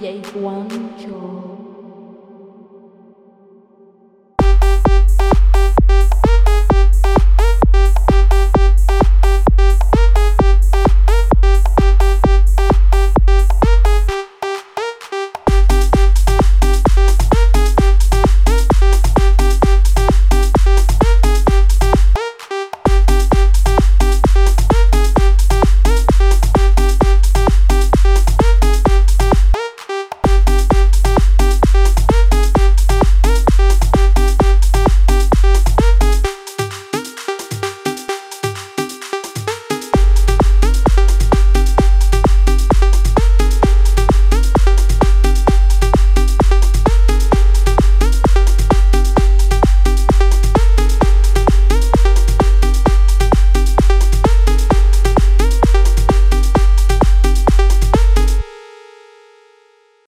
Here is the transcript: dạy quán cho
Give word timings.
dạy 0.00 0.22
quán 0.34 0.68
cho 1.02 1.37